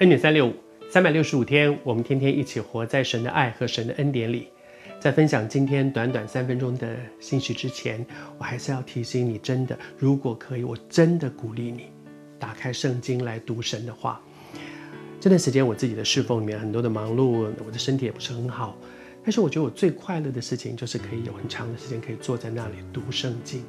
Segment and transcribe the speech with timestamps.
[0.00, 0.52] 恩典三六五，
[0.90, 4.48] 三百六十五天，我们天天一起活在神的爱和神的恩典里。
[4.98, 8.04] 在分享今天短短三分钟的信息之前，
[8.36, 11.86] 我还是要提醒你：真的，如果可以，我真的鼓励你
[12.40, 14.20] 打开圣经来读神的话。
[15.20, 18.76] 这段时间我自己的侍奉里面很多的忙碌，我的身体也不是很好，
[19.22, 23.62] 但是我觉得我最快乐的事情就是可以有很长的时间可以坐在那里读圣经，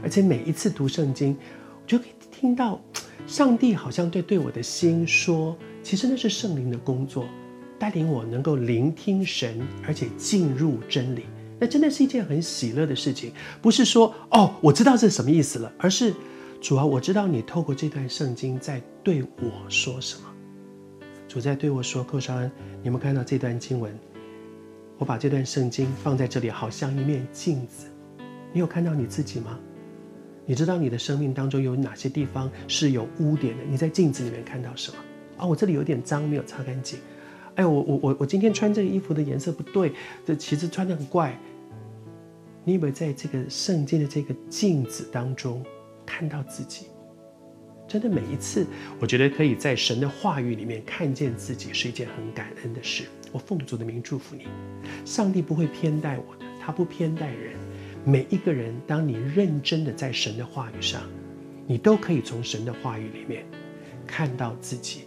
[0.00, 1.36] 而且每一次读圣经，
[1.86, 2.80] 就可以听到。
[3.26, 7.26] 上帝好像对对我的心说：“其实那是圣灵的工作，
[7.76, 11.24] 带领我能够聆听神，而且进入真理。
[11.58, 13.32] 那真的是一件很喜乐的事情。
[13.60, 16.14] 不是说哦，我知道这是什么意思了，而是
[16.60, 20.32] 主啊，我知道你透过这段圣经在对我说什么。
[21.26, 22.48] 主在对我说：‘寇绍恩，
[22.80, 23.92] 你们看到这段经文？
[24.98, 27.86] 我把这段圣经放在这里，好像一面镜子。
[28.52, 29.58] 你有看到你自己吗？’”
[30.46, 33.64] 你知道你的生命当中有哪些地方是有污点的？
[33.68, 34.98] 你在镜子里面看到什么？
[35.36, 37.00] 啊、哦，我这里有点脏，没有擦干净。
[37.56, 39.92] 哎，我我我我今天穿这个衣服的颜色不对，
[40.24, 41.36] 这其实穿得很怪。
[42.64, 45.64] 你以为在这个圣经的这个镜子当中
[46.06, 46.86] 看到自己？
[47.88, 48.66] 真的每一次，
[49.00, 53.04] 我觉得可以在神的话语里面看见自己是一件很感恩的事。
[53.32, 54.46] 我奉主的名祝福你，
[55.04, 57.54] 上帝不会偏待我的，他不偏待人。
[58.08, 61.02] 每一个人，当你认真的在神的话语上，
[61.66, 63.44] 你都可以从神的话语里面
[64.06, 65.06] 看到自己，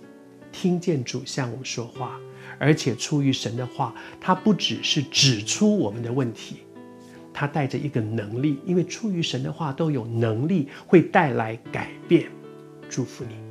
[0.51, 2.19] 听见主向我们说话，
[2.59, 6.57] 而且出于神的话，它不只是指出我们的问题，
[7.33, 12.29] 它带着一个能力，因为出于神的话都有能力会带来改变。
[12.89, 13.48] 祝福你。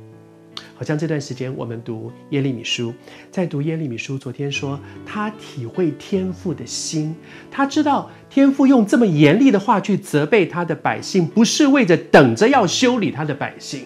[0.79, 2.93] 好像这段时间我们读耶利米书，
[3.29, 7.13] 在读耶利米书，昨天说他体会天父的心，
[7.51, 13.81] 他知道天父用这么严厉的话去责备他的百姓，不是为着等着要修理他的百姓，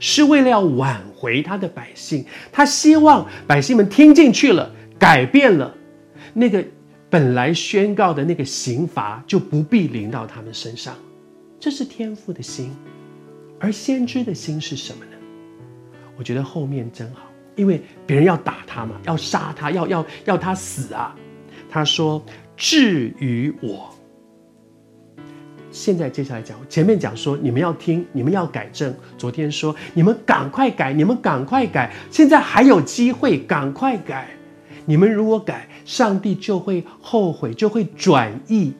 [0.00, 2.26] 是为了要挽回他的百姓。
[2.50, 5.72] 他希望百姓们听进去了，改变了，
[6.32, 6.64] 那个
[7.08, 10.96] 本来宣告的那个刑罚就不必临到他们身上。
[11.60, 12.74] 这是天父的心，
[13.60, 15.12] 而先知的心是什么呢？
[16.16, 17.22] 我觉得后面真好，
[17.56, 21.14] 因为别人要打他嘛，要杀他，要要要他死啊。
[21.68, 22.24] 他说
[22.56, 23.92] ：“至于我，
[25.72, 28.94] 现在接下来讲，前面讲说你们要听，你们要改正。
[29.18, 31.92] 昨天说你们赶快改，你们赶快改。
[32.12, 34.28] 现在还有机会，赶快改。
[34.86, 38.72] 你们如果改，上帝就会后悔，就会转意，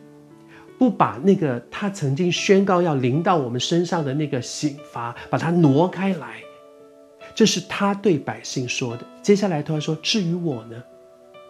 [0.79, 6.37] 不把那个他曾经宣告要临到我们身上的那个刑罚，把它挪开来。”
[7.35, 9.05] 这是他对百姓说的。
[9.21, 10.81] 接下来他说：“至于我呢，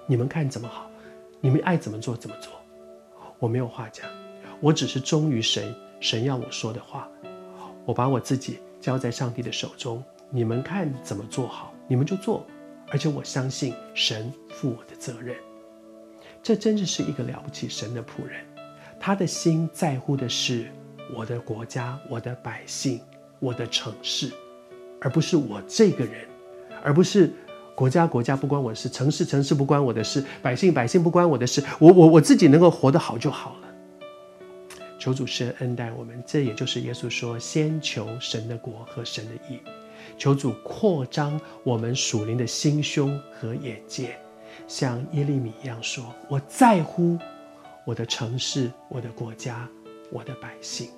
[0.06, 0.90] 你们看怎么好，
[1.40, 2.52] 你们爱怎么做怎么做，
[3.38, 4.08] 我没有话讲，
[4.60, 7.06] 我只是忠于神，神要我说的话，
[7.84, 12.46] 我把我自己交在上帝的手中，你们看怎么做好，你们就做，
[12.90, 15.36] 而且我相信神负我的责任。
[16.42, 18.42] 这真的是一个了不起神的仆人，
[18.98, 20.70] 他的心在乎的是
[21.14, 23.00] 我的国家、我的百姓、
[23.38, 24.30] 我的城市。”
[25.04, 26.26] 而不是我这个人，
[26.82, 27.30] 而不是
[27.74, 33.68] 国家国家不关我的事，城市城市不关我的事，百姓百姓不关我的事，我我我自己能够活得好就好了。
[34.98, 39.58] 求主施恩待我们，这也就是耶稣说：先求神的国和神的义。
[40.16, 44.16] 求主扩张我们属灵的心胸和眼界，
[44.66, 47.18] 像耶利米一样说：我在乎
[47.84, 49.68] 我的城市、我的国家、
[50.10, 50.88] 我的百姓。